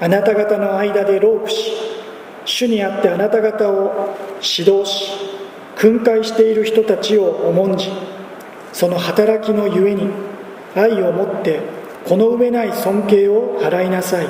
[0.00, 1.72] あなた方の間でロープし
[2.44, 5.12] 主にあってあなた方を指導し
[5.76, 7.90] 訓戒している人たちを重んじ
[8.72, 10.08] その働きのゆえに
[10.74, 11.60] 愛を持って
[12.06, 14.26] この上ない尊敬を払いなさい。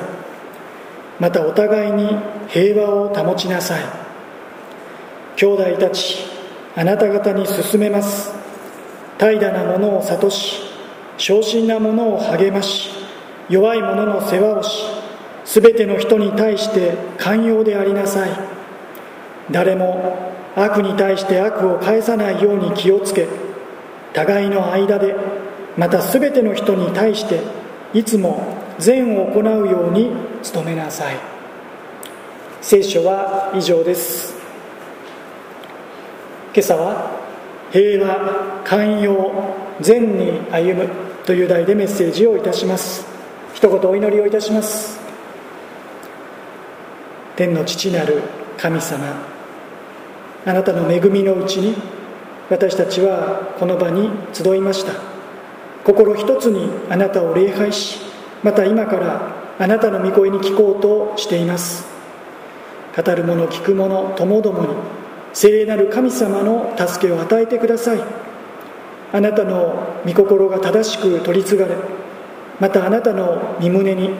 [1.19, 2.09] またお互いに
[2.49, 3.83] 平和を保ちなさい。
[5.35, 6.25] 兄弟たち
[6.75, 8.33] あなた方に勧めます。
[9.17, 10.61] 怠惰なものを諭し
[11.17, 12.89] 昇進なものを励まし
[13.49, 15.00] 弱い者の世話をし
[15.53, 18.29] 全ての人に対して寛容でありなさい。
[19.51, 23.27] 誰も悪に対して悪を返さないように気をつけ
[24.13, 25.13] 互いの間で
[25.77, 27.41] また全ての人に対して
[27.93, 30.11] いつも善を行うように
[30.53, 31.15] 努めなさい。
[32.61, 34.33] 聖書は以上です。
[36.53, 37.11] 今朝は
[37.71, 39.33] 平和寛容
[39.81, 40.89] 善に歩む
[41.25, 43.05] という題でメッセージをいたします。
[43.53, 45.00] 一言お祈りをいたします。
[47.41, 48.21] 天の父なる
[48.55, 48.99] 神様。
[50.45, 51.75] あなたの恵みのうちに
[52.51, 54.93] 私たちはこの場に集いました。
[55.83, 57.97] 心一つにあなたを礼拝し
[58.43, 61.87] また今からあなたの御声に聞こうとしています。
[62.95, 64.67] 語る者聞く者ともどもに
[65.33, 68.03] 聖霊なる神様の助けを与えてください。
[69.13, 71.75] あなたの御心が正しく取り継がれ
[72.59, 74.11] またあなたの御胸に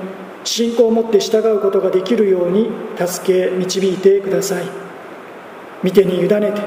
[0.44, 4.66] 信仰を持って従うことができるように助け導いてください。
[5.84, 6.62] 見てに委ねて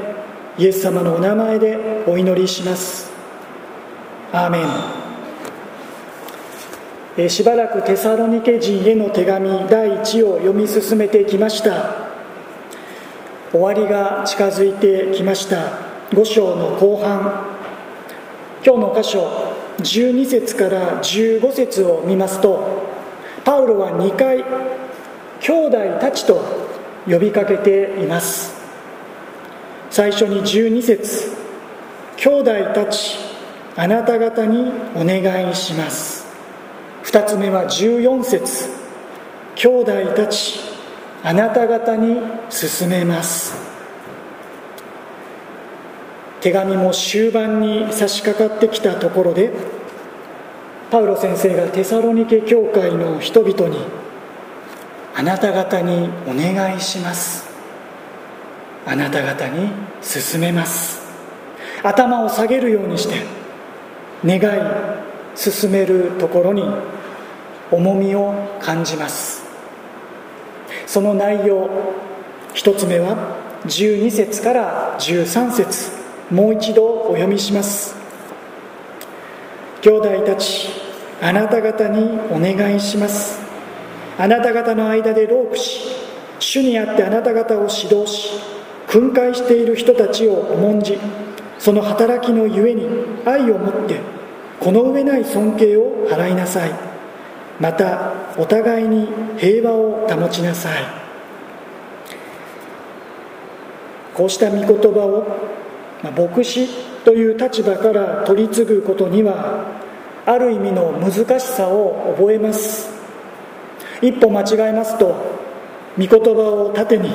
[0.58, 3.10] イエス様のお名前でお祈りします。
[4.32, 4.58] アーメ
[7.26, 7.28] ン。
[7.28, 12.04] しばらくテサロニケ人への手紙第1を読み進めてきました。
[13.52, 15.78] 終わりが近づいてきました。
[16.10, 17.54] 5章の後半。
[18.64, 22.83] 今日の箇所12節から15節を見ますと
[23.44, 24.42] パウロは2回
[25.40, 26.42] 兄弟たちと
[27.06, 28.54] 呼びかけています。
[29.90, 31.36] 最初に12節
[32.16, 33.18] 兄弟たち
[33.76, 36.26] あなた方にお願いします。
[37.04, 38.70] 2つ目は14節
[39.56, 40.58] 兄弟たち
[41.22, 43.54] あなた方に進めます。
[46.40, 49.52] 手紙も終盤に差し掛かってきたところで
[50.94, 53.78] パウロ先生がテサロニケ教会の人々に
[55.16, 57.48] あなた方にお願いします。
[58.86, 61.02] あなた方に進めます。
[61.82, 63.26] 頭を下げるようにして
[64.24, 64.60] 願い
[65.34, 66.62] 進めるところに
[67.72, 69.42] 重みを感じます。
[70.86, 71.68] その内容
[72.54, 75.90] 一つ目は12節から13節
[76.30, 77.96] もう一度お読みします。
[79.82, 80.83] 兄弟たち
[81.24, 83.40] あなた方にお願いします。
[84.18, 85.80] あなた方の間でロープし
[86.38, 88.28] 主にあってあなた方を指導し
[88.86, 90.98] 訓戒している人たちを重んじ
[91.58, 92.86] その働きのゆえに
[93.24, 94.00] 愛を持って
[94.60, 96.70] この上ない尊敬を払いなさい。
[97.58, 99.08] またお互いに
[99.38, 100.84] 平和を保ちなさい。
[104.12, 105.26] こうした御言葉を、
[106.02, 106.68] 牧師
[107.04, 109.73] という立場から取り継ぐことには
[110.26, 112.88] ある意味の難しさを覚えます。
[114.00, 115.14] 一歩間違えますと
[115.98, 117.10] 御言葉を盾に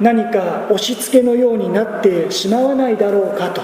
[0.00, 3.62] 何か押し付けのようになってしまわないだろうかと。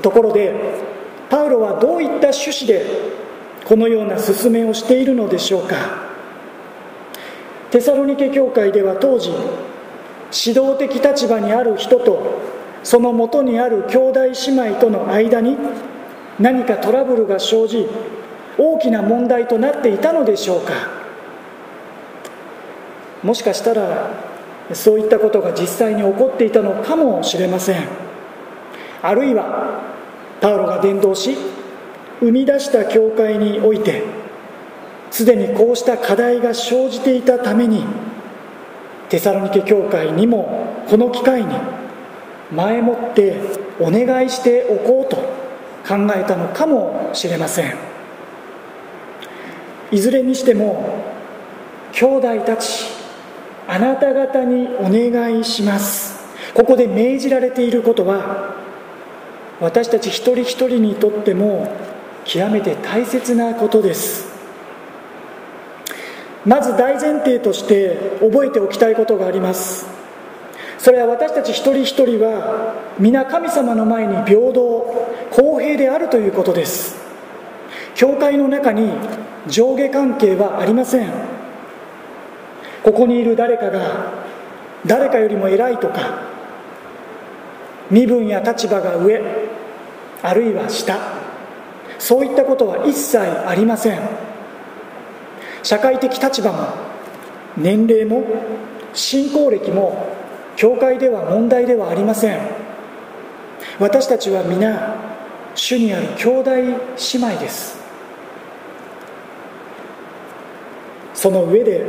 [0.00, 0.54] ところで
[1.28, 2.86] パウロはどういった趣旨で
[3.64, 5.76] このような勧めをしているのでしょうか。
[7.70, 12.40] テサロニケ教会では当時指導的立場にある人と
[12.82, 15.56] そのもとにある兄弟姉妹との間に
[16.38, 17.86] 何かトラブルが生じ
[18.56, 20.72] 大きな問題となっていたのでしょうか。
[23.22, 24.10] もしかしたら
[24.72, 27.82] そういったことが実際に起こっていたのかもしれません。
[29.02, 29.82] あるいは
[30.40, 31.36] パウロが伝道し
[32.20, 34.02] 生み出した教会において
[35.10, 37.84] すでにこうした課題が生じていたために
[39.08, 41.54] テサロニケ教会にもこの機会に
[42.52, 43.40] 前もって
[43.80, 45.37] お願いしておこうと
[45.88, 47.74] 考えたのかもしれません。
[49.90, 51.02] いずれにしても
[51.92, 52.84] 兄弟たち
[53.66, 56.18] あなた方にお願いします。
[56.52, 58.54] ここで命じられていることは
[59.60, 61.72] 私たち一人一人にとっても
[62.24, 64.28] 極めて大切なことです。
[66.44, 69.97] まず大前提として覚えておきたいことがあります。
[70.78, 74.60] それは私たち一人一人は皆神様の前に平等
[75.30, 76.96] 公平であるということです。
[77.94, 78.92] 教会の中に
[79.48, 81.10] 上下関係はありません。
[82.84, 84.12] ここにいる誰かが
[84.86, 86.22] 誰かよりも偉いとか
[87.90, 89.20] 身分や立場が上
[90.22, 90.96] あるいは下
[91.98, 94.00] そういったことは一切ありません。
[95.64, 96.68] 社会的立場も
[97.56, 98.24] 年齢も
[98.94, 100.07] 信仰歴も
[100.58, 102.40] 教会では問題ではありません。
[103.78, 104.96] 私たちは皆
[105.54, 106.72] 主にある兄弟姉
[107.14, 107.78] 妹です。
[111.14, 111.86] その上で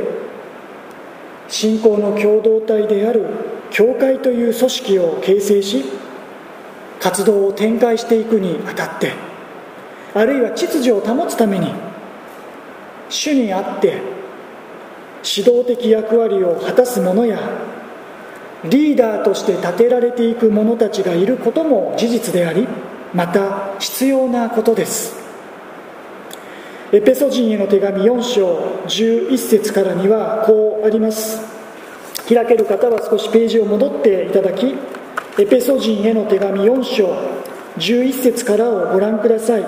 [1.48, 3.26] 信仰の共同体である
[3.72, 5.84] 教会という組織を形成し
[7.00, 9.12] 活動を展開していくにあたって
[10.14, 11.72] あるいは秩序を保つために
[13.08, 14.00] 主にあって
[15.24, 17.69] 指導的役割を果たす者や
[18.64, 22.68] リーダーとして立てられていく者たちがいることも事実であり
[23.14, 25.18] また必要なことです。
[26.92, 31.40] エペソ人への手紙4章11節からにはこうあります。
[32.28, 34.74] 開ける方は少しページを戻っていただき
[35.38, 37.16] エペソ人への手紙4章
[37.78, 39.64] 11節からをご覧ください。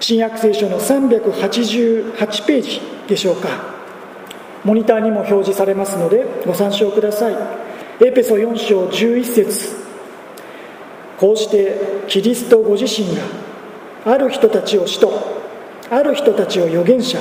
[0.00, 3.81] 新約聖書の388ページでしょうか。
[4.64, 7.36] モニターにも表示されますのでご参照ください。
[8.00, 9.82] エペソ4章11節。
[11.18, 11.76] こうして
[12.08, 13.22] キリストご自身が
[14.04, 15.12] ある人たちを使徒
[15.90, 17.18] ある人たちを預言者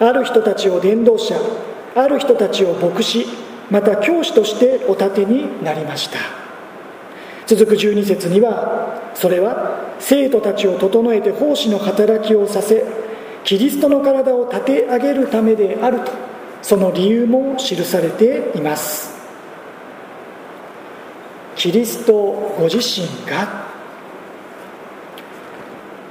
[0.00, 1.36] ある人たちを伝道者
[1.94, 3.26] ある人たちを牧師
[3.70, 6.18] また教師としてお立てになりました。
[7.46, 12.84] 続く12節にはそれは生徒たちを整えて奉仕の働きをさせ
[13.44, 16.27] キリストの体を立て上げるためであると
[16.62, 19.16] その理由も記されています。
[21.56, 22.12] キリスト
[22.58, 23.66] ご自身が。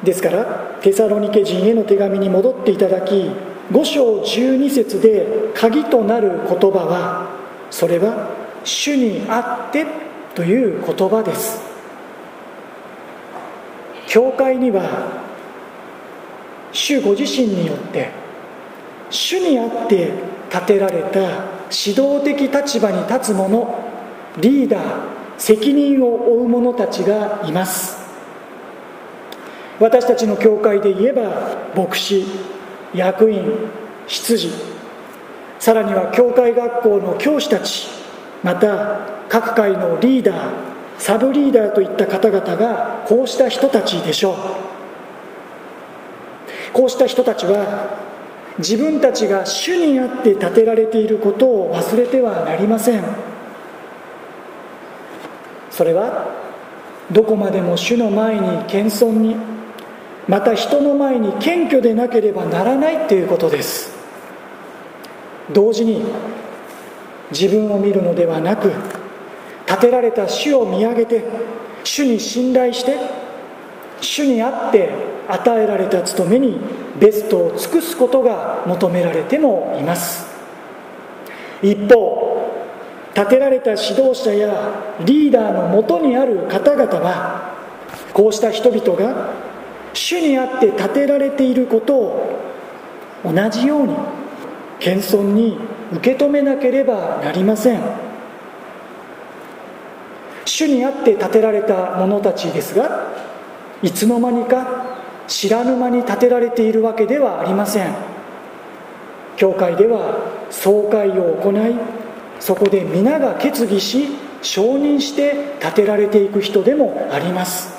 [0.04, 0.46] ですから
[0.82, 3.32] テサロニケ人への手紙に戻っていただき
[3.72, 7.30] 5章12節で鍵となる言葉は
[7.72, 8.30] それは
[8.64, 9.86] 「主にあって」
[10.36, 11.62] という言葉です。
[14.08, 14.82] 教会には
[16.72, 18.10] 主ご自身によって
[19.10, 20.12] 主にあって
[20.52, 21.20] 立てられた
[21.70, 23.68] 指導的立場に立つ者
[24.40, 24.82] リーダー
[25.38, 27.98] 責任を負う者たちがいます。
[29.80, 32.26] 私たちの教会で言えば牧師
[32.94, 33.44] 役員
[34.08, 34.52] 執事
[35.60, 37.88] さらには教会学校の教師たち
[38.44, 40.52] また各界のリーダー
[40.98, 44.36] サブリーダーといった方々がこうした人たちでしょう。
[46.74, 48.07] こうした人たちは
[48.60, 53.04] 自分たちが主にあって立てられていることを忘れてはなりません。
[55.70, 56.26] それは
[57.12, 59.36] どこまでも主の前に謙遜に
[60.28, 63.96] また人の前に謙虚でなければならないということです。
[65.54, 66.04] 同時に
[67.32, 68.72] 自分を見るのではなく
[69.68, 71.24] 立てられた主を見上げて
[71.84, 72.98] 主に信頼して
[74.02, 74.90] 主にあって
[75.30, 76.60] 与えられた務めに
[77.00, 80.28] ベストを尽くすことが求められてもいます。
[81.62, 82.28] 一方
[83.16, 87.56] 立てられた指導者やリーダーのもとにある方々は
[88.14, 89.34] こうした人々が
[89.94, 92.40] 主にあって立てられていることを
[93.26, 93.96] 同じように
[94.80, 95.58] 謙遜に
[95.94, 97.82] 受け止めなければなりません。
[100.46, 103.12] 主にあって立てられた者たちですが
[103.84, 104.86] いつの間にか
[105.28, 107.94] 知らぬ間に立てられているわけではありません。
[109.36, 110.18] 教会では
[110.50, 111.76] 総会を行い
[112.40, 114.08] そこで皆が決議し
[114.42, 117.76] 承認して立てられていく人でもあります。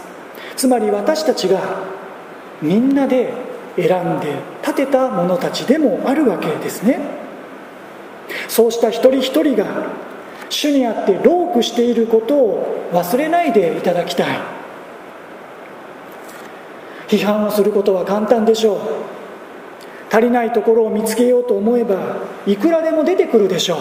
[0.57, 1.61] つまり私たちが
[2.61, 3.33] みんなで
[3.77, 7.01] 選んで立てた者たちでもあるわけですね。
[8.49, 9.65] そうした一人一人が
[10.51, 14.58] 主にあってロークしていることを忘れないでいただきたい。
[17.09, 18.79] 批判をすることは簡単でしょう。
[20.11, 23.79] 足りないところを見つけようと思えばいくらでも出てくるでしょう。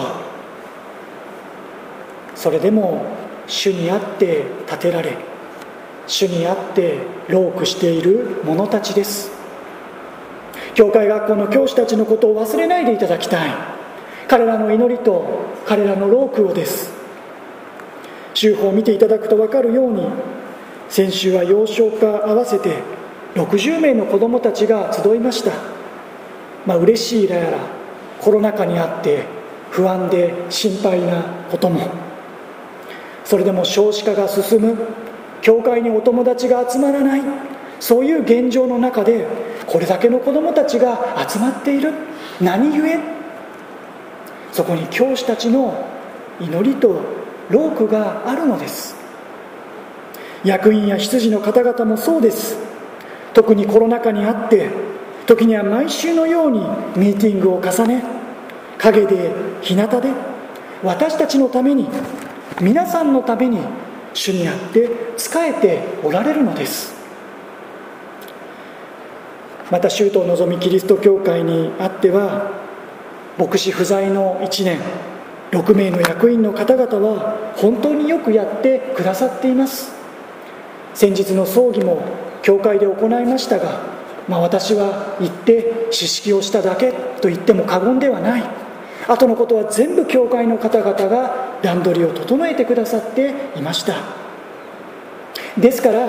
[2.34, 3.06] それでも
[3.46, 5.16] 主にあって立てられ
[6.06, 9.30] 主にあってロークしている者たちです。
[10.74, 13.50] 教会学校の教師たちのことを忘れないでいただきたい。
[14.28, 15.24] 彼らの祈りと
[15.66, 16.92] 彼らのロークをです。
[18.34, 20.06] 週報を見ていただくと分かるように
[20.88, 22.97] 先週は幼少科合わせて
[23.34, 25.52] 60名の子どもたちが集いました。
[26.66, 27.58] まあ嬉しいらやら
[28.20, 29.24] コロナ禍にあって
[29.70, 31.88] 不安で心配なことも。
[33.24, 34.76] それでも少子化が進む。
[35.40, 37.22] 教会にお友達が集まらない。
[37.78, 39.26] そういう現状の中で
[39.66, 41.92] これだけの子どもたちが集まっている。
[42.40, 42.98] 何故？
[44.52, 45.86] そこに教師たちの
[46.40, 47.00] 祈りと
[47.50, 48.96] 労苦があるのです。
[50.44, 52.67] 役員や執事の方々もそうです。
[53.38, 54.68] 特にコロナ禍にあって
[55.24, 56.58] 時には毎週のように
[56.96, 58.02] ミーティングを重ね
[58.78, 59.30] 陰で
[59.62, 60.10] 日向で
[60.82, 61.88] 私たちのために
[62.60, 63.60] 皆さんのために
[64.12, 66.96] 主にあって仕えておられるのです。
[69.70, 72.50] また周東のぞみキリスト教会にあっては
[73.38, 74.80] 牧師不在の1年
[75.52, 79.92] 6名の役員の方々は本当によくやってくださっています。
[80.92, 83.80] 先日の葬儀も教会で行いましたが、
[84.28, 88.44] まあ、私は行って知識をしただけと言っても過言ではない。
[89.06, 93.94] 後のことは全部教会の方々が段取りを整えてくださっていました。
[95.56, 96.08] ですから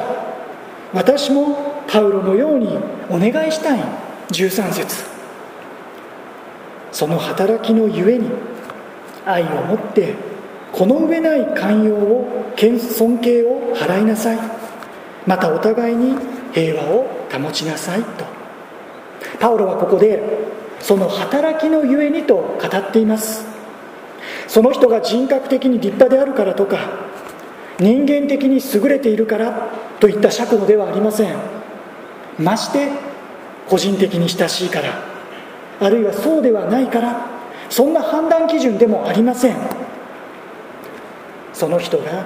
[0.94, 2.78] 私もパウロのように
[3.10, 3.80] お願いしたい。
[4.32, 5.06] 13節。
[6.92, 8.30] その働きのゆえに
[9.26, 10.14] 愛を持って
[10.72, 14.59] この上ない寛容を尊敬を払いなさい。
[15.26, 16.16] またお互いに
[16.54, 18.26] 平和を保ちなさいと。
[19.40, 20.22] パウロはここで
[20.80, 23.46] その働きのゆえにと語っています。
[24.48, 26.78] その人が人格的に立派であるからとか
[27.80, 31.36] 人間的に優れているからといった尺度ではありません。
[32.40, 32.90] まして
[33.68, 35.04] 個人的に親しいから
[35.80, 37.28] あるいはそうではないから
[37.70, 39.56] そんな判断基準でもありません。
[41.54, 42.26] その人が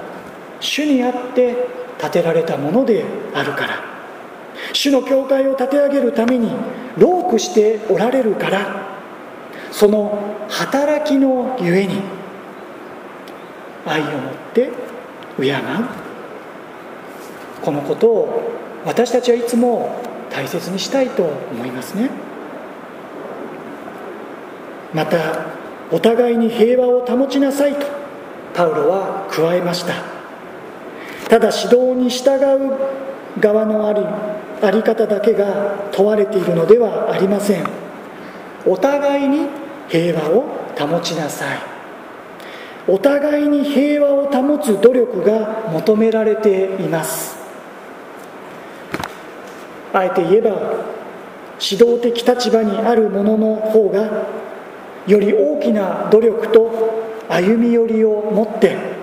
[0.60, 3.94] 主にあって建てられたものであるから。
[4.72, 6.50] 主の教会を立て上げるために
[6.96, 8.94] 労苦しておられるから。
[9.70, 12.00] その働きのゆえに
[13.84, 14.70] 愛を持って
[15.36, 15.54] 敬う。
[17.62, 18.42] このことを
[18.84, 22.10] 私たちはいつも大切にしたいと思いますね。
[24.92, 25.46] また
[25.90, 27.86] お互いに平和を保ちなさいと
[28.54, 30.13] パウロは加えました。
[31.34, 34.06] ただ指導に従う側のある
[34.62, 37.66] あり方だけが問われているのではありません。
[38.64, 39.48] お互いに
[39.88, 40.42] 平和を
[40.78, 41.58] 保ちなさい。
[42.86, 47.36] お互いに平和を保つ努力が求められています。
[49.92, 50.50] あえて言えば
[51.60, 54.28] 指導的立場にある者の方が
[55.08, 56.70] より大きな努力と
[57.28, 58.93] 歩み寄りを持って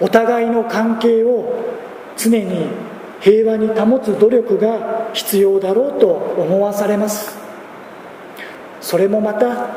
[0.00, 1.62] お互いの関係を
[2.16, 2.66] 常に
[3.20, 7.38] 平和に保つ努力が必要だろうと思わされます。
[8.80, 9.68] それもまた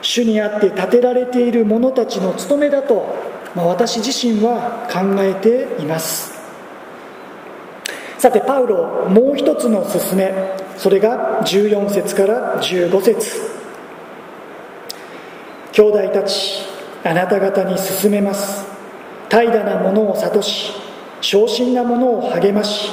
[0.00, 3.14] 主にあって建てられている者たちの務めだと、
[3.54, 6.32] まあ、私自身は考えています。
[8.18, 10.32] さてパウロもう一つの勧め
[10.76, 13.58] それが14節から15節。
[15.72, 16.64] 兄弟たち
[17.04, 18.77] あなた方に勧めます。
[19.28, 20.72] 怠惰なものを諭し
[21.20, 22.90] 昇進な者を励まし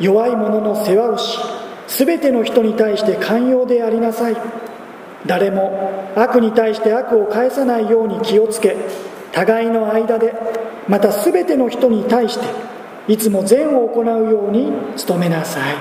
[0.00, 1.38] 弱い者の世話をし
[1.88, 4.36] 全ての人に対して寛容でありなさい。
[5.26, 8.76] 誰も悪に対して悪を返さないように気をつけ
[9.32, 10.34] 互いの間で
[10.86, 12.44] また全ての人に対して
[13.08, 14.70] いつも善を行うように
[15.06, 15.74] 努めなさい。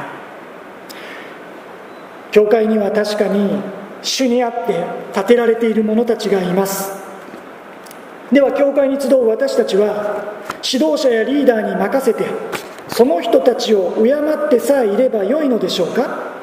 [2.32, 3.62] 教会には確かに
[4.02, 4.84] 主にあって
[5.14, 7.03] 建てられている者たちがいます。
[8.34, 12.26] では教会に集う私たちは指導者やリーダーに任せて
[12.88, 16.34] その人たちを敬ってさえいればよいのでしょうか？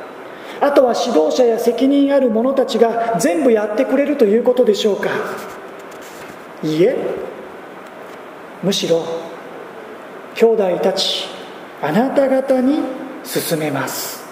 [0.61, 5.11] あとは指導者や責任ある者たちが全部やってくれるということでしょうか？
[6.63, 6.97] いいえ
[8.63, 9.05] むしろ
[10.35, 11.27] 兄弟たち
[11.83, 12.81] あなた方に
[13.25, 14.23] 進めます。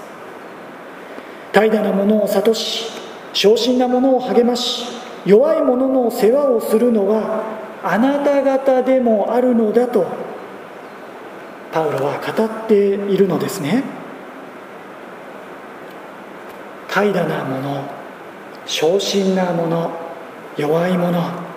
[1.52, 2.86] 怠惰な者を諭し
[3.32, 7.42] 昇進な者を励まし弱い者の世話をするのは
[7.82, 10.06] あなた方でもあるのだと
[11.72, 13.84] パウロは語っているのですね。
[16.88, 17.84] 怠惰な者
[18.66, 19.90] 昇進な者
[20.56, 21.48] 弱い者。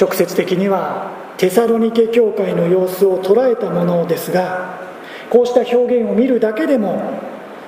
[0.00, 4.80] 直接的にはテサロニケ教会の様子を捉えたものですが
[5.28, 7.20] こうした表現を見るだけでも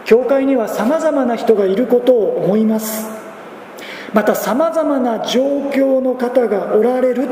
[0.07, 3.22] 教会にはさまざまな人がいることを思います。
[4.15, 7.29] またさまざまな状況の方がおられる。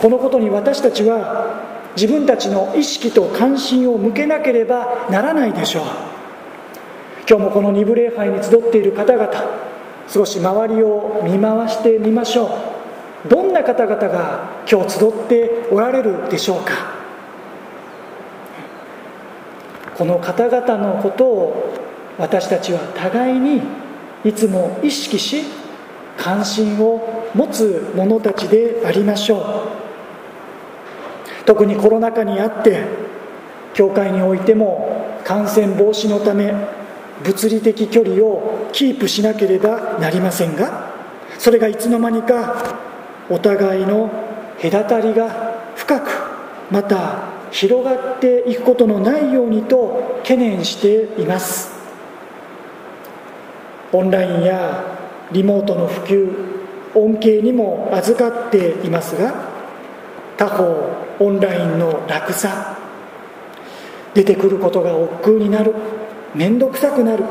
[0.00, 1.62] このことに私たちは
[1.96, 5.84] 自分たちの意識と関心を向けなければならないでしょう。
[7.28, 9.32] 今日もこの二部礼拝に集っている方々
[10.08, 12.46] 少し周りを見回してみましょ
[13.24, 13.28] う。
[13.28, 16.94] どんな方々が今日集っておられるでしょうか。
[19.96, 21.74] この方々のことを
[22.18, 23.62] 私たちは互いに
[24.24, 25.42] いつも意識し
[26.16, 29.38] 関心を持つ者たちでありましょ
[29.82, 29.86] う。
[31.44, 32.84] 特にコロナ禍にあって
[33.72, 36.52] 教会においても感染防止のため
[37.22, 40.92] 物理的距離をキープしなければなりませんが
[41.38, 42.78] それがいつの間にか
[43.30, 44.10] お互いの
[44.60, 46.10] 隔たりが深く
[46.70, 51.76] また広がっていくことのないようにと懸念しています。
[53.92, 54.95] オンラインや
[55.32, 56.56] リモートの普及
[56.94, 59.34] 恩恵にも預かっていますが
[60.36, 60.64] 他方
[61.18, 62.78] オンラインの楽さ
[64.14, 65.74] 出てくることが億劫になる
[66.34, 67.24] 面倒くさくなる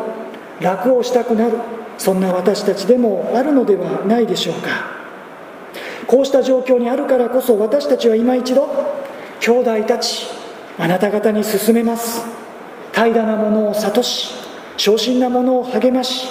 [0.59, 1.57] 楽をしたくなる
[1.97, 4.95] そんな私たちでもあるのではないでしょうか。
[6.07, 8.67] こうした状況にあるからこそ私たちは今一度
[9.39, 10.27] 兄弟たち
[10.77, 12.23] あなた方に進めます。
[12.91, 14.33] 怠惰なものを諭し
[14.77, 16.27] 昇進なものを励まし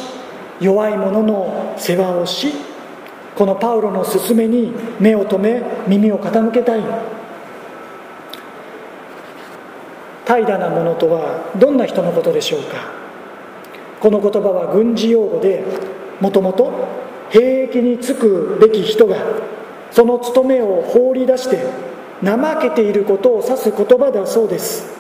[0.61, 2.53] 弱い者の世話をし
[3.35, 6.81] このパウロの勧めに目を留め耳を傾けたい。
[10.25, 12.93] 怠惰なものとはどんな人のことでしょうか。
[14.01, 15.65] この言葉は軍事用語で
[16.21, 16.73] もともと
[17.31, 19.17] 兵役に就くべき人が
[19.91, 21.65] その務めを放り出して
[22.23, 24.95] 怠けていることを指す言葉だそうです。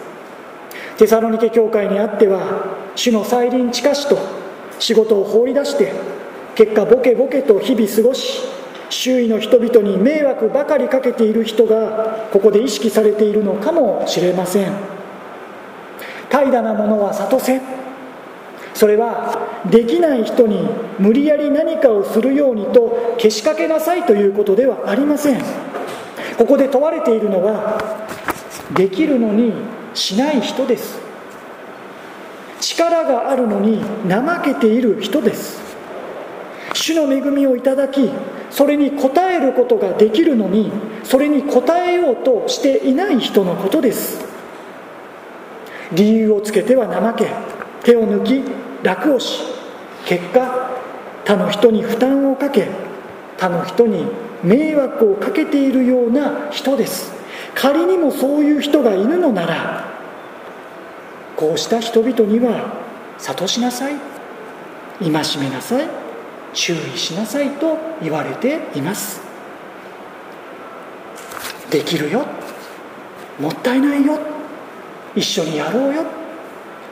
[0.98, 4.43] テサロニケ教会にあっては主の再臨近しと
[4.78, 5.92] 仕事を放り出して
[6.54, 8.40] 結果ボケボケと日々過ごし
[8.90, 14.72] 周囲の人々に迷惑ばかりかけている人がここで意識されているのかもしれません。
[16.30, 17.60] 怠惰なものは諭せ。
[18.72, 25.42] それはできない人に無理やり何かをするようにとけしかけなさいということではありません。
[26.36, 27.78] ここで問われているのは
[28.74, 29.52] できるのに
[29.94, 31.03] しない人です。
[32.66, 35.62] 力があるのに怠けている人です。
[36.72, 38.10] 主の恵みをいただき
[38.50, 40.72] それに応えることができるのに
[41.04, 44.24] それに応えようとしていない人のことです。
[45.92, 47.30] 理由をつけては怠け
[47.84, 48.42] 手を抜き
[48.82, 49.42] 楽をし
[50.06, 50.70] 結果
[51.24, 52.68] 他の人に負担をかけ
[53.36, 54.06] 他の人に
[54.42, 57.12] 迷惑をかけているような人です。
[57.54, 59.93] 仮にもそういう人がいるのなら
[61.36, 62.74] こうした人々には
[63.18, 63.94] 諭しなさい
[65.00, 65.88] 戒めなさい
[66.52, 69.20] 注意しなさいと言われています
[71.70, 72.24] できるよ
[73.40, 74.18] もったいないよ
[75.16, 76.04] 一緒にやろうよ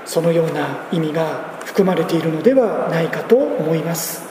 [0.05, 4.23] そのような意味が含まれているのではないかと思います。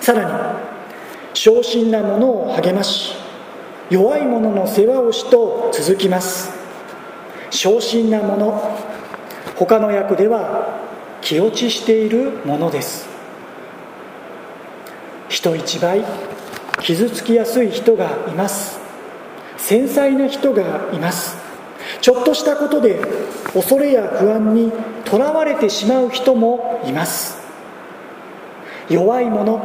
[0.00, 3.14] さらに昇進な者を励まし
[3.88, 6.63] 弱い者の世話をしと続きます。
[7.54, 8.52] 昇進な者
[9.54, 10.80] 他の役では
[11.22, 13.06] 気落ちしているものです。
[15.28, 16.04] 人一倍
[16.82, 18.80] 傷つきやすい人がいます。
[19.56, 21.36] 繊細な人がいます。
[22.00, 23.00] ちょっとしたことで
[23.52, 24.72] 恐れや不安に
[25.04, 27.38] とらわれてしまう人もいます。
[28.90, 29.62] 弱い者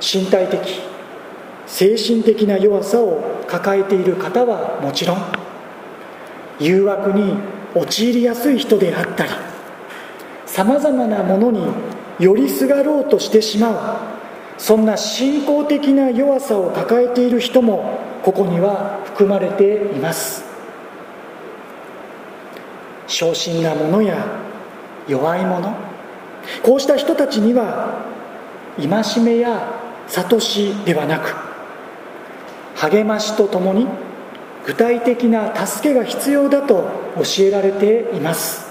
[0.00, 0.80] 身体的
[1.68, 5.39] 精神的な弱さを抱えている方はもちろん。
[6.60, 7.34] 誘惑に
[7.74, 9.30] 陥りやすい人であったり
[10.46, 11.66] さまざまなものに
[12.18, 20.50] 寄りすがろうとしてしまうそんな信仰的な弱さを抱えている人もここには含まれています。
[23.10, 24.24] 小心なものや
[25.08, 25.74] 弱い者
[26.62, 28.04] こうした人たちには
[28.78, 29.72] 戒めや
[30.08, 31.34] 諭しではなく
[32.76, 33.88] 励ましとともに
[34.66, 36.84] 具体的な助けが必要だと
[37.16, 38.68] 教えられています。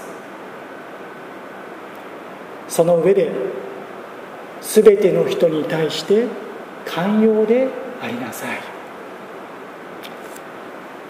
[2.68, 3.30] その上で
[4.62, 6.26] 全ての人に対して
[6.86, 7.68] 寛容で
[8.00, 8.58] ありなさい。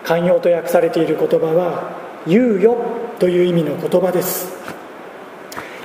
[0.04, 1.92] 寛容と訳されている言葉は
[2.26, 2.76] 猶予
[3.18, 4.48] という意味の言葉です。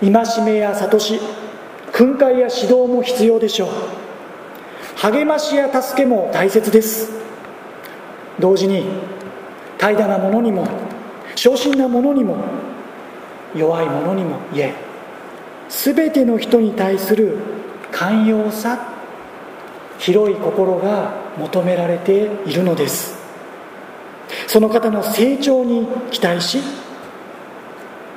[0.01, 0.12] 戒
[0.43, 1.19] めや諭し
[1.91, 3.69] 訓戒や指導も必要でしょう。
[4.97, 7.24] 励ましや助けも大切です。
[8.39, 8.86] 同時に
[9.78, 10.67] 怠惰な者にも
[11.36, 12.38] 昇進な者にも
[13.56, 14.74] 弱い者にもいえ。
[15.69, 17.38] 全ての人に対する
[17.91, 18.93] 寛容さ
[19.98, 23.15] 広い心が求められているのです。
[24.48, 26.60] その方の成長に期待し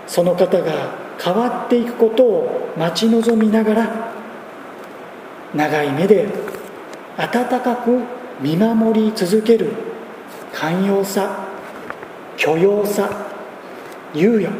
[0.07, 4.13] その方が変わっていくことを待ち望みながら
[5.55, 6.29] 長い目で
[7.17, 8.01] 温かく
[8.41, 9.88] 見守り続ける
[10.53, 11.47] 寛容さ
[12.37, 13.09] 許容さ
[14.15, 14.51] 猶予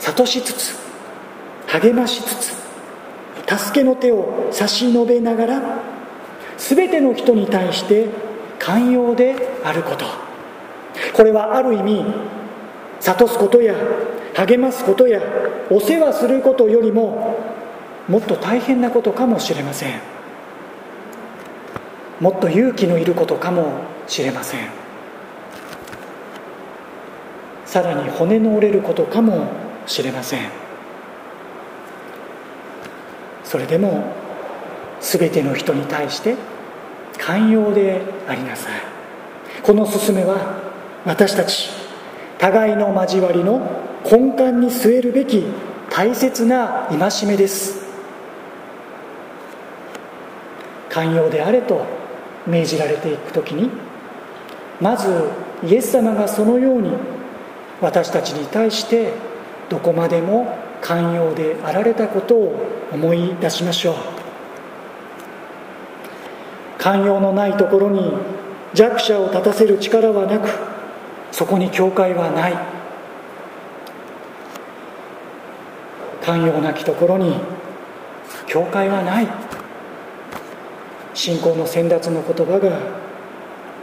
[0.00, 0.76] 諭しつつ
[1.66, 5.62] 励ましつつ助けの手を差し伸べながら
[6.56, 8.08] 全ての人に対して
[8.58, 10.04] 寛容であること。
[11.14, 12.04] これはある意味
[13.00, 13.74] 諭すことや
[14.34, 15.22] 励ますことや
[15.70, 17.38] お世話することよりも
[18.08, 20.17] もっと大変なことかもしれません。
[22.20, 24.60] もっと勇気のいることかもしれません。
[27.64, 29.46] さらに骨の折れることかも
[29.86, 30.40] しれません。
[33.44, 34.12] それでも
[35.00, 36.34] 全ての人に対して
[37.18, 38.72] 寛容でありなさい。
[39.62, 40.60] この勧めは
[41.04, 41.70] 私たち
[42.38, 43.60] 互いの交わりの
[44.04, 45.44] 根幹に据えるべき
[45.90, 47.86] 大切な戒めです。
[50.88, 51.97] 寛容であれと
[52.48, 53.70] 命じられていく時に
[54.80, 55.28] まず
[55.64, 56.92] イエス様がそのように
[57.80, 59.12] 私たちに対して
[59.68, 62.54] どこまでも寛容であられたことを
[62.92, 63.94] 思い出しましょう。
[66.78, 68.12] 寛容のないところに
[68.72, 70.48] 弱者を立たせる力はなく
[71.32, 72.56] そこに教会はない。
[76.22, 77.34] 寛容なきところに
[78.46, 79.47] 教会はない。
[81.18, 82.78] 信仰の先達の言葉が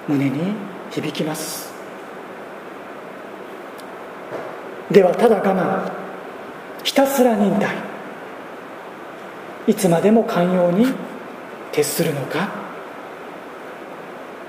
[0.07, 0.53] 胸に
[0.89, 1.69] 響きます。
[4.89, 5.91] ではただ我慢
[6.85, 7.75] ひたすら忍耐
[9.67, 10.85] いつまでも寛容に
[11.73, 12.47] 徹するのか。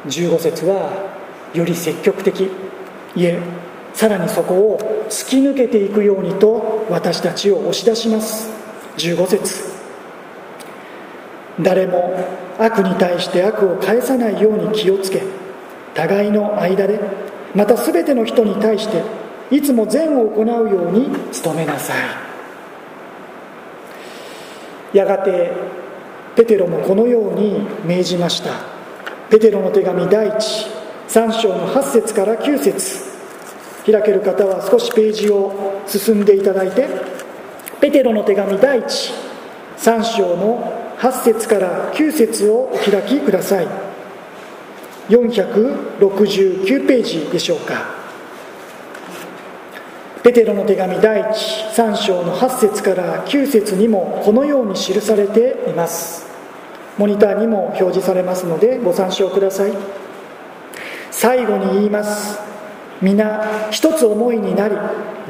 [0.07, 1.11] 15節は
[1.55, 2.43] より積極的
[3.17, 3.41] いえ
[3.95, 8.49] さらにそこを突き抜けていくようにと私たちを押し出します。
[8.97, 9.76] 15節
[11.61, 12.15] 誰も
[12.59, 15.23] 悪に対して悪を返さないように気をつけ
[15.95, 17.01] 互いの間で
[17.55, 19.03] また全ての人に対して
[19.51, 21.09] いつも善を行うように
[21.43, 21.95] 努めなさ
[24.93, 24.97] い。
[24.97, 25.53] やがて
[26.35, 28.51] ペテロもこのように命じました。
[29.31, 30.67] ペテロの手紙第一
[31.09, 33.07] 3章の8節から9節。
[33.93, 36.89] 開ける方は少しページを進んでいただいて
[37.81, 39.13] ペテロの手紙第一
[39.79, 43.69] 3章の8節から9節をお開きください。
[45.09, 47.95] 469ページでしょうか。
[50.23, 56.27] ペテロの手紙第13章の8節から9節にもこのように記されています。
[56.99, 59.73] モニターにも表示されますのでご参照ください。
[61.13, 62.41] 最後に言います。
[63.01, 64.75] 皆一つ思いになり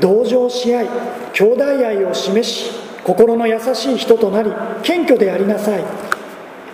[0.01, 0.89] 同情し合い
[1.33, 4.51] 兄弟愛を示し心の優しい人となり
[4.83, 5.85] 謙虚でありなさい。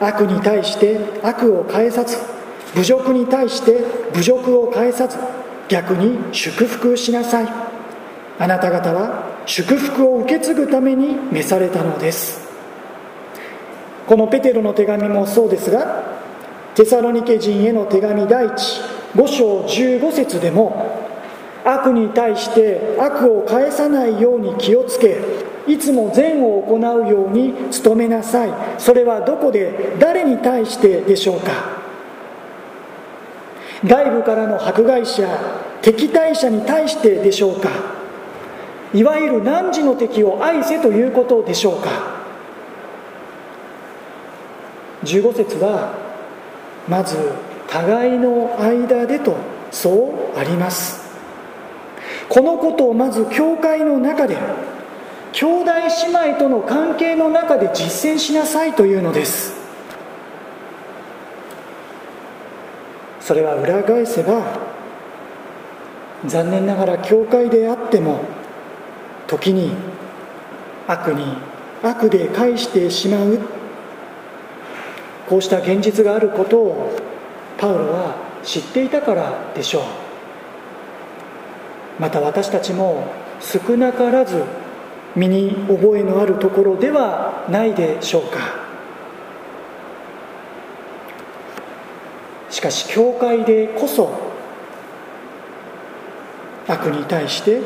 [0.01, 2.17] 悪に対して悪を返さず
[2.75, 5.19] 侮辱に対して侮辱を返さず
[5.69, 7.49] 逆に祝福しなさい。
[8.39, 12.49] あなた方は祝福を受け継ぐために召されたのです。
[14.07, 16.03] このペテロの手紙もそうですが
[16.75, 18.53] テサロニケ人への手紙第一
[19.15, 20.99] 5章15節でも
[21.63, 28.51] 悪に対して悪を返さないように気をつけいつも善を行うように努めなさい。
[28.79, 31.53] それはどこで誰に対してでしょうか？
[33.85, 35.27] 外部からの迫害者
[35.83, 37.69] 敵対者に対してでしょうか？
[38.95, 41.91] いわゆる汝の敵を愛せということでしょうか
[45.05, 45.95] ？15節は
[46.89, 47.17] まず
[47.69, 49.35] 互いの間でと
[49.71, 49.91] そ
[50.35, 51.01] うあります。
[52.29, 54.37] このことをまず教会の中で
[55.33, 55.73] 兄弟
[56.13, 59.55] 姉妹との関係の中で実践しなさいというのです。
[63.21, 64.43] それは裏返せば
[66.27, 68.21] 残念ながら教会であっても
[69.27, 69.73] 時に
[70.87, 71.37] 悪に
[71.83, 73.39] 悪で返してしまう。
[75.29, 76.93] こうした現実があることを
[77.57, 79.83] パウロは知っていたからでしょう。
[81.99, 83.07] また私たちも
[83.41, 84.43] 少なからず
[85.15, 88.63] 身に覚えのあるところではないでしょうか。
[92.51, 94.13] しかし教会でこそ
[96.69, 97.61] 悪に対して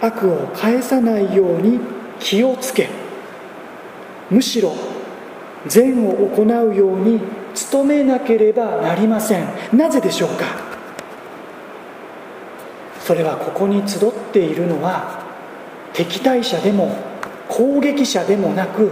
[0.00, 1.78] 悪を返さないように
[2.18, 2.88] 気をつけ
[4.30, 4.74] むしろ
[5.66, 7.20] 善を行うように
[7.70, 9.48] 努めなければなりません。
[9.72, 10.44] なぜでしょうか。
[13.00, 15.17] それはここに集っているのは
[15.92, 16.96] 敵対者でも
[17.48, 18.90] 攻撃者でもなく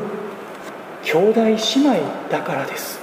[1.04, 1.94] 兄弟姉妹
[2.30, 2.98] だからです。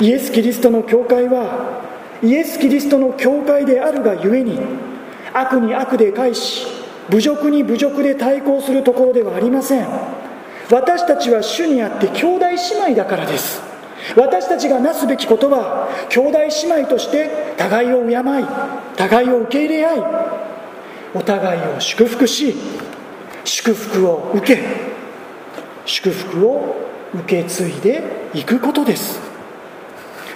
[0.00, 1.82] イエス・キリストの教会は
[2.22, 4.58] イエス・キリストの教会であるがゆえに
[5.32, 6.66] 悪に悪で返し
[7.10, 9.86] 侮辱に侮辱で対抗するところではありません。
[10.70, 12.56] 私たちは主にあって兄弟姉
[12.92, 13.60] 妹だからです。
[14.16, 16.38] 私たちがなすべきことは兄弟
[16.68, 18.44] 姉妹として互いを敬い
[18.96, 19.98] 互いを受け入れ合い
[21.14, 22.54] お互いを祝福し
[23.44, 24.62] 祝福を受け
[25.86, 26.76] 祝福を
[27.14, 28.02] 受け継いで
[28.34, 29.20] いくことです。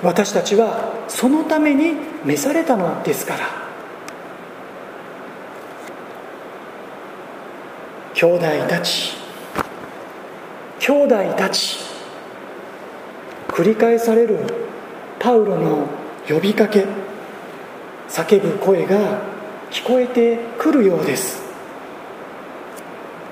[0.02, 3.68] 私たちはそのために召されたのですから。
[8.14, 9.14] 兄弟たち
[10.80, 11.78] 兄弟たち
[13.46, 14.40] 繰り返される
[15.20, 15.86] パウロの
[16.28, 16.84] 呼びかけ
[18.08, 19.20] 叫ぶ声が
[19.70, 21.42] 聞こえてくるようです。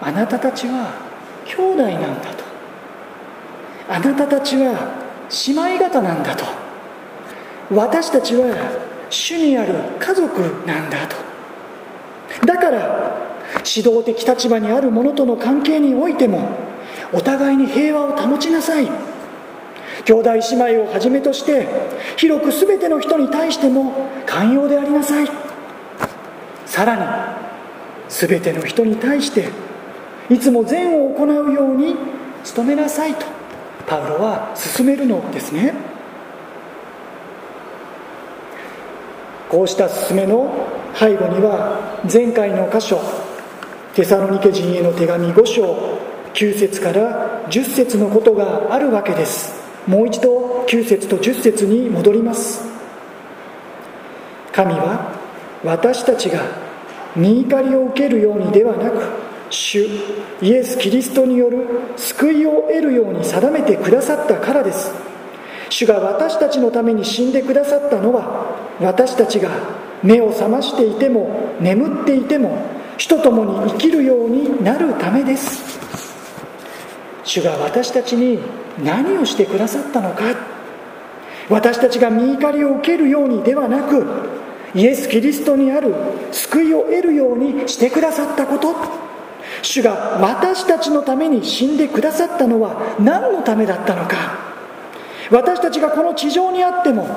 [0.01, 0.92] あなたたちは
[1.46, 2.44] 兄弟なんだと。
[3.88, 4.94] あなたたちは
[5.46, 6.44] 姉妹方なんだと。
[7.70, 8.55] 私たちは
[9.11, 11.16] 主にある家族なんだと。
[12.46, 13.16] だから
[13.64, 16.51] 指導的立場にある者との関係においても
[17.12, 18.88] お互いに平和を保ちなさい。
[20.05, 21.66] 兄弟姉妹をはじめとして
[22.16, 23.92] 広く全ての人に対しても
[24.27, 25.45] 寛容でありなさい。
[26.76, 27.02] さらに
[28.10, 29.48] 全ての人に対して
[30.28, 31.96] いつも善を行うように
[32.54, 33.24] 努めなさいと
[33.86, 35.72] パウロは進めるのですね。
[39.48, 43.00] こうした進めの背後には前回の箇所
[43.94, 45.98] テサロニケ人への手紙5章
[46.34, 49.54] 9節から10節のことがあるわけです。
[49.86, 52.66] もう一度9節と10節に戻ります。
[54.52, 55.14] 神は
[55.64, 56.65] 私たちが
[57.16, 59.02] 身怒りを受けるようにではなく
[59.50, 59.87] 主
[60.42, 64.92] イエス・キリストによる救いを得るように定めてくださったからです。
[65.68, 69.50] 主が私たちのために死んでくださったのは私たちが
[70.02, 72.59] 目を覚ましていても眠っていても
[72.98, 75.79] 主と共に生きるようになるためです。
[77.24, 78.38] 主が私たちに
[78.83, 80.22] 何をしてくださったのか。
[81.48, 84.05] 私たちが身怒りを受けるようにではなく
[84.74, 85.94] イエス・キリストにある
[86.33, 88.74] 救いを得るようにしてくださったこと。
[89.62, 94.46] 主が私たちのために死んでくださったのは何のためだったのか。
[95.31, 97.09] 私たちがこの地上にあっても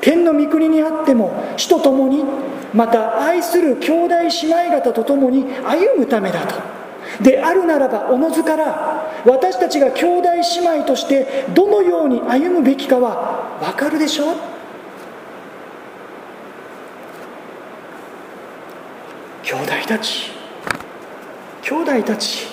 [0.00, 2.24] 天の御国にあっても主と共に
[2.74, 6.56] また愛する兄弟姉妹方と共に歩むためだと。
[7.22, 10.28] であるならばおのずから私たちが兄弟
[10.60, 14.53] 姉妹としてどのように歩むべきかは分かるでしょう。
[19.44, 20.30] 兄弟たち。
[21.60, 22.46] 兄弟たち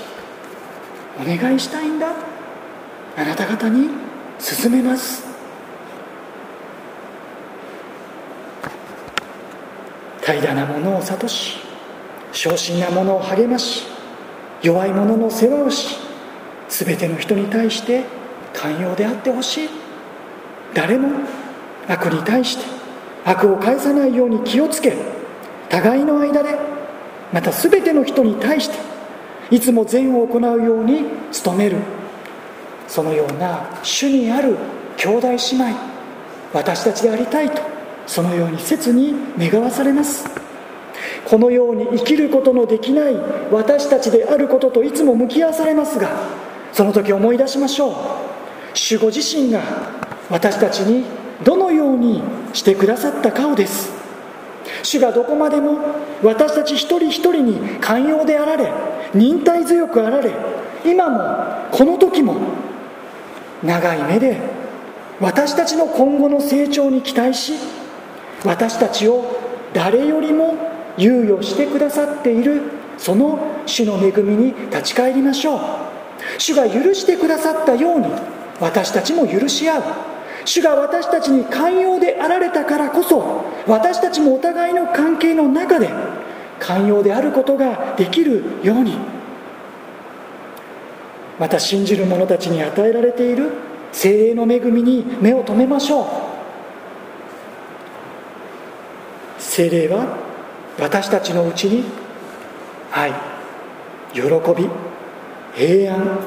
[1.17, 2.13] お願いしたいんだ。
[3.17, 3.89] あなた方に
[4.39, 5.23] 進めます。
[10.21, 11.59] 怠惰なものを諭し
[12.33, 13.83] 昇進なものを励まし
[14.61, 15.97] 弱い者の世話をし
[16.69, 18.03] 全ての人に対して
[18.53, 19.69] 寛容であってほしい。
[20.73, 21.09] 誰も
[21.87, 22.63] 悪に対して
[23.25, 24.93] 悪を返さないように気をつけ
[25.69, 26.70] 互いの間で
[27.31, 28.75] また全ての人に対して
[29.49, 31.05] いつも善を行うように
[31.43, 31.77] 努める。
[32.87, 34.57] そのような主にある
[34.97, 35.77] 兄弟姉妹
[36.53, 37.61] 私たちでありたいと
[38.05, 40.25] そのように切に願わされます。
[41.25, 43.15] このように生きることのできない
[43.49, 46.09] 私たちであることといつも向き合わされますが
[46.73, 47.95] その時思い出しましょう。
[48.73, 49.61] 主ご自身が
[50.29, 51.05] 私たちに
[51.43, 54.00] どのようにしてくださったかをです。
[54.83, 55.77] 主がどこまでも
[56.23, 58.71] 私たち一人一人に寛容であられ
[59.13, 60.31] 忍耐強くあられ
[60.85, 62.35] 今もこの時も
[63.63, 64.39] 長い目で
[65.19, 67.53] 私たちの今後の成長に期待し
[68.43, 69.39] 私たちを
[69.73, 70.55] 誰よりも
[70.97, 72.61] 猶予してくださっている
[72.97, 75.59] その主の恵みに立ち返りましょう。
[76.37, 78.07] 主が許してくださったように
[78.59, 79.83] 私たちも許し合う。
[80.45, 85.89] 主が私たちに寛容であられたからこそ私たちもお互いの関係の中で
[86.59, 88.97] 寛容であることができるように
[91.39, 93.51] また信じる者たちに与えられている
[93.91, 96.05] 精霊の恵みに目を留めましょう。
[99.39, 100.17] 精霊は
[100.79, 101.83] 私たちのうちに
[102.91, 103.11] 愛
[104.13, 104.69] 喜び
[105.53, 106.19] 平安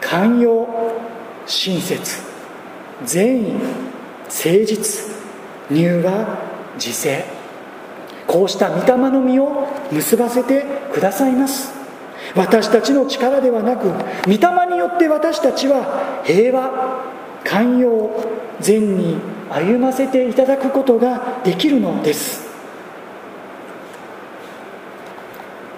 [0.00, 0.66] 寛容
[1.46, 2.25] 親切。
[3.04, 3.52] 善意
[4.24, 5.04] 誠実
[5.70, 6.38] 乳和
[6.76, 7.24] 自制。
[8.26, 11.72] こうした御霊の実を結ばせてくださいます。
[12.34, 13.88] 私たちの力ではなく
[14.26, 17.04] 御霊によって私たちは平和
[17.44, 18.10] 寛容
[18.60, 19.16] 善に
[19.48, 22.46] 歩ませていただくことができるのです。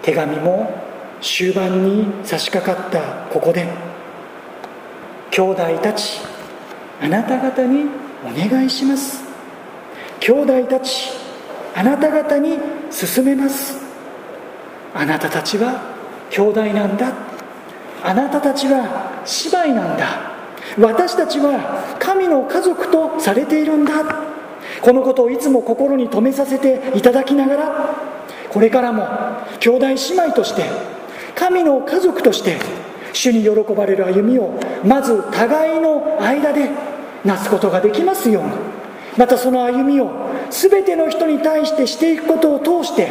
[0.02, 0.72] 手紙も
[1.20, 3.66] 終盤に差し掛かったここで
[5.30, 6.20] 兄弟たち
[7.00, 7.86] あなた方に
[8.24, 9.22] お願いします。
[10.20, 11.10] 兄弟たち
[11.74, 12.58] あなた方に
[12.90, 13.78] 勧めます。
[14.94, 15.94] あなたたちは
[16.30, 17.12] 兄弟なんだ。
[18.02, 20.06] あなたたちは姉妹なんだ。
[20.78, 24.28] 私たちは神の家族とされているんだ。
[24.82, 27.94] このことをいつも心に留めさせていただきながら
[28.50, 29.06] これからも
[29.60, 30.64] 兄弟姉妹として
[31.34, 32.58] 神の家族として
[33.12, 36.68] 主に喜ばれる歩みをまず互いの間で
[37.24, 38.50] なすことができますように。
[39.16, 40.12] またその歩みを
[40.48, 43.10] 全ての人に対してしていくことを通して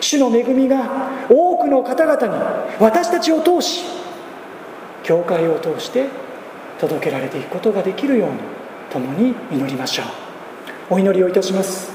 [0.00, 2.34] 主の恵みが多くの方々に
[2.78, 3.84] 私たちを通し
[5.02, 6.08] 教会を通して
[6.78, 8.36] 届けられていくことができるように
[8.90, 10.06] 共に祈りましょう。
[10.90, 11.90] お祈りをいたします。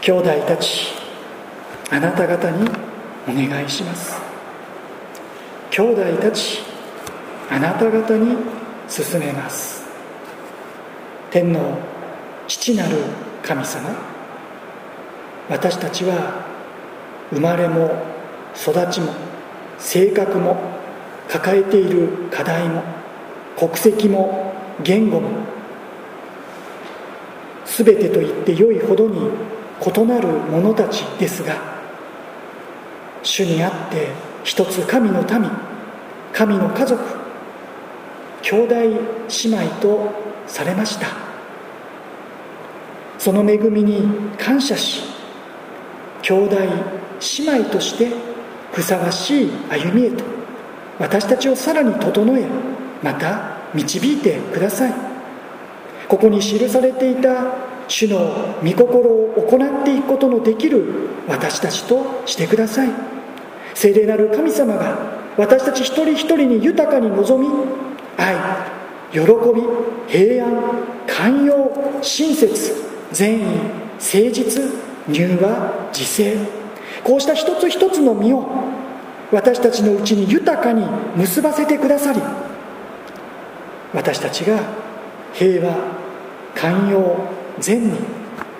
[0.00, 0.94] 兄弟たち
[1.90, 2.68] あなた方に
[3.28, 4.29] お願いします。
[5.70, 6.58] 兄弟たち
[7.48, 8.36] あなた方に
[8.88, 9.84] 進めます。
[11.30, 11.78] 天の
[12.48, 12.96] 父なる
[13.42, 13.90] 神様。
[15.48, 16.44] 私たちは
[17.30, 17.90] 生まれも
[18.56, 19.12] 育ちも
[19.78, 20.56] 性格も
[21.28, 22.82] 抱えている課題も
[23.56, 24.52] 国籍も
[24.82, 25.30] 言語も
[27.64, 29.30] 全てと言ってよいほどに
[29.80, 31.56] 異なる者たちですが
[33.22, 35.50] 主にあって一つ神の民
[36.32, 37.02] 神の家族
[38.42, 40.10] 兄弟姉妹と
[40.46, 41.08] されました。
[43.18, 44.02] その恵みに
[44.38, 45.02] 感謝し
[46.22, 48.10] 兄弟姉妹として
[48.72, 50.24] ふさわしい歩みへと
[50.98, 52.46] 私たちをさらに整え
[53.02, 54.94] また導いてください。
[56.08, 57.54] ここに記されていた
[57.88, 62.88] 主の御心を行っていくことのできる私たちとしてください。
[63.80, 64.94] 聖霊なる神様が
[65.38, 67.48] 私たち一人一人に豊かに望み
[68.18, 68.36] 愛
[69.10, 69.26] 喜び
[70.06, 70.62] 平安
[71.06, 72.74] 寛容親切
[73.10, 74.62] 善意誠実
[75.08, 76.36] 柔和自制。
[77.04, 78.46] こうした一つ一つの実を
[79.32, 80.84] 私たちのうちに豊かに
[81.16, 82.20] 結ばせてくださり
[83.94, 84.60] 私たちが
[85.32, 85.74] 平和
[86.54, 87.16] 寛容
[87.58, 87.94] 善に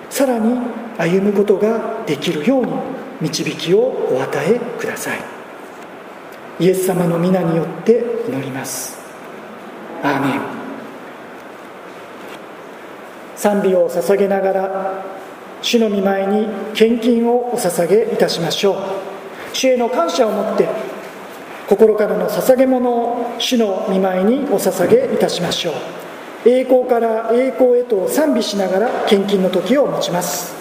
[0.09, 0.57] さらに
[0.97, 3.79] 歩むことができるように導きを
[4.11, 5.19] お与えください。
[6.59, 8.99] イエス様の皆によって祈ります。
[10.03, 10.41] アーメン。
[13.35, 15.05] 賛美を捧げながら
[15.61, 18.75] 主の御前に献金をお捧げいたしましょう。
[19.53, 20.67] 主への感謝を持って
[21.67, 26.49] 心からの捧げ物を主の御前にお捧げいたしましょう。
[26.49, 30.60] 栄光から栄光へと賛美しながら献金の時を持ちます。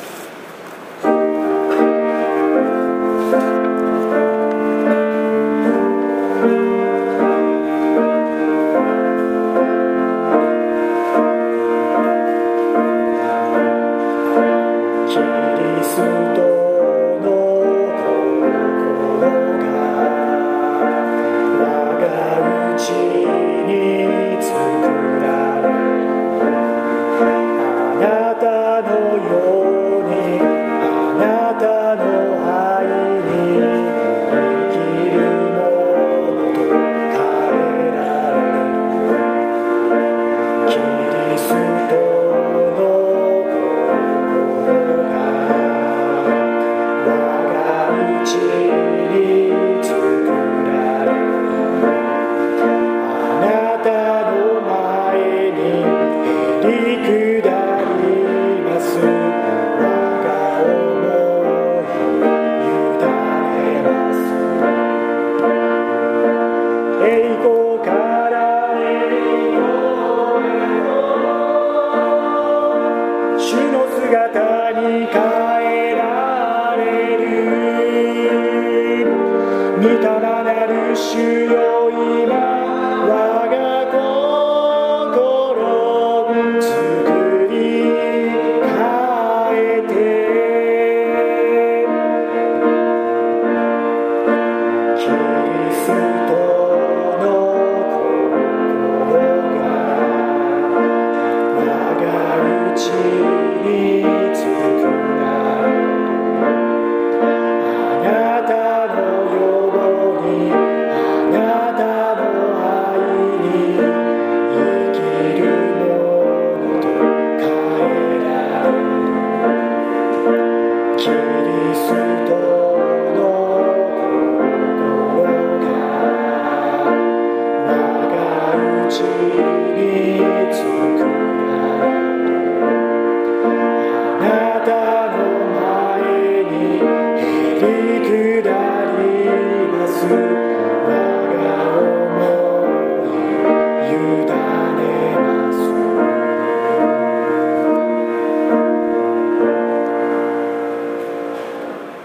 [74.83, 75.30] た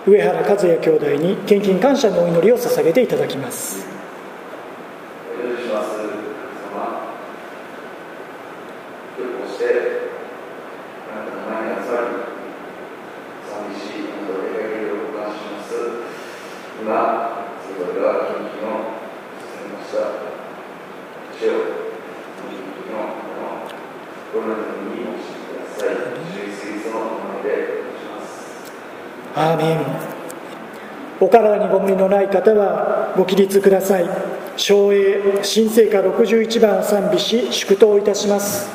[0.06, 3.85] 上原和也兄弟に献金感謝のお祈りを捧げていただきます。
[31.76, 34.06] ご無理のない方はご起立ください。
[34.56, 38.75] 昭栄新生歌61番賛美し祝祷いたします。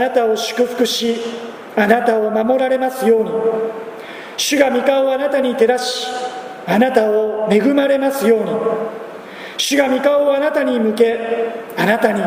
[0.00, 1.16] なたを祝福し
[1.76, 3.30] あなたを守られますように。
[4.36, 6.08] 主が御顔をあなたに照らし
[6.66, 8.50] あなたを恵まれますように。
[9.56, 11.18] 主が御顔をあなたに向け
[11.76, 12.20] あなたに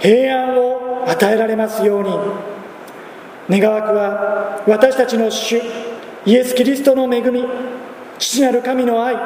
[0.00, 3.60] 平安を与えられますように。
[3.60, 5.60] 願わくは私たちの主
[6.24, 7.44] イエス・キリストの恵み
[8.18, 9.16] 父なる神の愛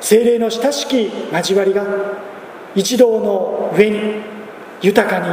[0.00, 1.84] 精霊の親しき交わりが
[2.74, 4.22] 一同の上に
[4.82, 5.26] 豊かに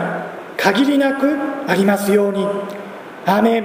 [0.56, 1.36] 限りなく
[1.68, 2.46] ありますように。
[3.26, 3.64] アーメン。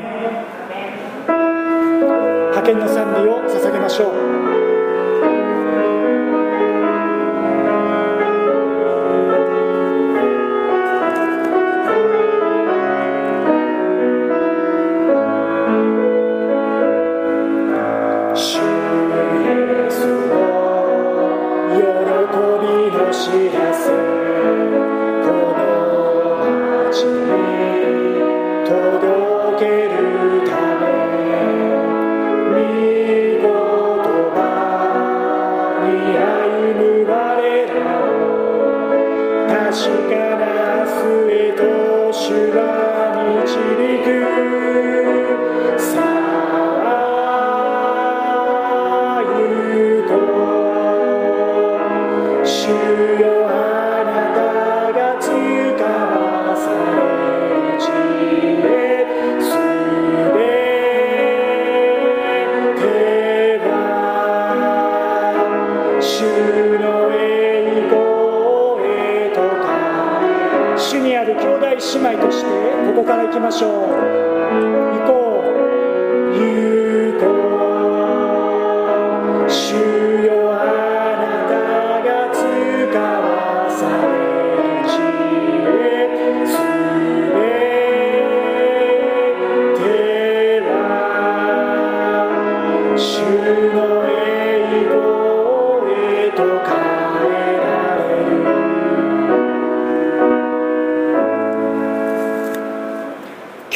[2.51, 4.37] 派遣の賛美を捧げましょう。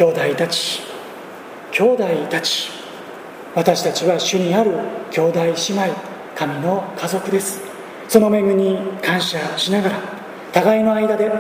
[0.01, 0.81] 兄弟たち。
[1.73, 2.71] 兄弟たち。
[3.55, 4.73] 私たちは主にある
[5.11, 5.95] 兄弟姉妹。
[6.35, 7.61] 神の家族です。
[8.09, 9.99] その恵みに感謝しながら
[10.53, 11.31] 互いの間で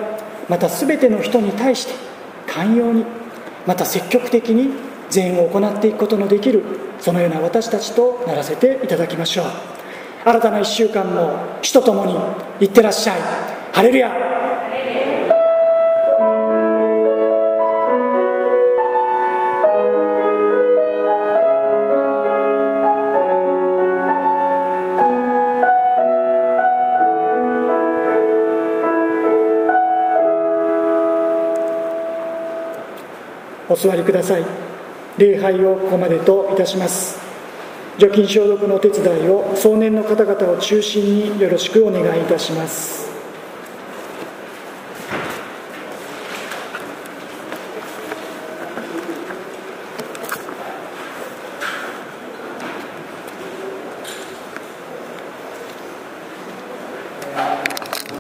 [0.46, 1.94] また全ての人に対して
[2.46, 3.06] 寛容に
[3.66, 4.74] また積極的に
[5.08, 6.62] 善を行っていくことのできる
[6.98, 9.46] そのような私たちとならせていただきましょう。
[10.22, 12.14] 新たな1週間も主と共に
[12.60, 13.20] いってらっしゃい。
[13.72, 14.39] ハレルヤ
[33.70, 34.44] お座りください。
[35.16, 37.20] 礼拝をここまでといたします。
[37.98, 43.09] 除菌消毒のお手伝いを壮年の方々を中心によろしくお願いいたします。